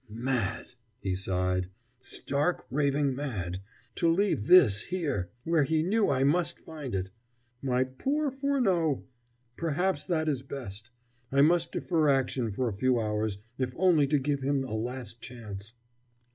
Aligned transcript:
"Mad!" 0.09 0.73
he 0.99 1.13
sighed, 1.13 1.69
"stark, 1.99 2.65
staring 2.71 3.13
mad 3.13 3.59
to 3.93 4.11
leave 4.11 4.47
this 4.47 4.81
here, 4.81 5.29
where 5.43 5.61
he 5.63 5.83
knew 5.83 6.09
I 6.09 6.23
must 6.23 6.57
find 6.61 6.95
it. 6.95 7.11
My 7.61 7.83
poor 7.83 8.31
Furneaux! 8.31 9.03
Perhaps 9.57 10.05
that 10.05 10.27
is 10.27 10.41
best. 10.41 10.89
I 11.31 11.41
must 11.41 11.71
defer 11.71 12.09
action 12.09 12.49
for 12.49 12.67
a 12.67 12.73
few 12.77 12.99
hours, 12.99 13.37
if 13.59 13.75
only 13.77 14.07
to 14.07 14.17
give 14.17 14.41
him 14.41 14.63
a 14.63 14.73
last 14.73 15.21
chance." 15.21 15.75